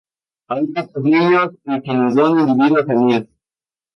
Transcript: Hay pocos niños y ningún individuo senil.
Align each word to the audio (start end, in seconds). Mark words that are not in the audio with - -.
Hay 0.47 0.65
pocos 0.65 1.03
niños 1.03 1.51
y 1.63 1.69
ningún 1.93 2.39
individuo 2.39 2.83
senil. 2.87 3.23